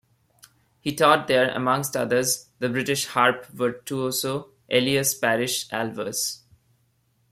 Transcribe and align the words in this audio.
He 0.79 0.95
taught 0.95 1.27
there, 1.27 1.51
amongst 1.51 1.95
others, 1.95 2.49
the 2.57 2.69
British 2.69 3.05
harp 3.05 3.45
virtuoso 3.53 4.49
Elias 4.71 5.13
Parish 5.13 5.69
Alvars. 5.69 6.39